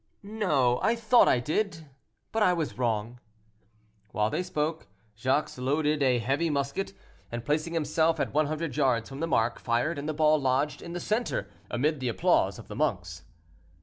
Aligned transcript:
"No; 0.23 0.79
I 0.81 0.95
thought 0.95 1.27
I 1.27 1.39
did, 1.39 1.87
but 2.31 2.41
I 2.41 2.53
was 2.53 2.75
wrong." 2.79 3.19
While 4.09 4.31
they 4.31 4.41
spoke, 4.41 4.87
Jacques 5.15 5.55
loaded 5.59 6.01
a 6.01 6.17
heavy 6.17 6.49
musket, 6.49 6.93
and 7.31 7.45
placing 7.45 7.75
himself 7.75 8.19
at 8.19 8.33
one 8.33 8.47
hundred 8.47 8.75
yards 8.75 9.09
from 9.09 9.19
the 9.19 9.27
mark, 9.27 9.59
fired, 9.59 9.99
and 9.99 10.09
the 10.09 10.15
ball 10.15 10.41
lodged 10.41 10.81
in 10.81 10.93
the 10.93 10.99
center, 10.99 11.51
amid 11.69 11.99
the 11.99 12.09
applause 12.09 12.57
of 12.57 12.67
the 12.67 12.75
monks. 12.75 13.25